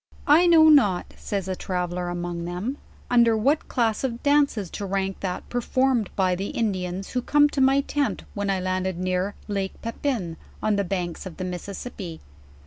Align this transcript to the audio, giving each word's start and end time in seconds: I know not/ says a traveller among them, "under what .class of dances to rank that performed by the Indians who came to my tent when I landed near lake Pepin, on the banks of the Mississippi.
I 0.25 0.47
know 0.47 0.67
not/ 0.67 1.13
says 1.15 1.47
a 1.47 1.55
traveller 1.55 2.09
among 2.09 2.45
them, 2.45 2.79
"under 3.11 3.37
what 3.37 3.67
.class 3.67 4.03
of 4.03 4.23
dances 4.23 4.71
to 4.71 4.83
rank 4.87 5.19
that 5.19 5.47
performed 5.47 6.09
by 6.15 6.33
the 6.33 6.47
Indians 6.47 7.09
who 7.11 7.21
came 7.21 7.47
to 7.49 7.61
my 7.61 7.81
tent 7.81 8.23
when 8.33 8.49
I 8.49 8.59
landed 8.59 8.97
near 8.97 9.35
lake 9.47 9.79
Pepin, 9.83 10.37
on 10.59 10.75
the 10.75 10.83
banks 10.83 11.27
of 11.27 11.37
the 11.37 11.45
Mississippi. 11.45 12.19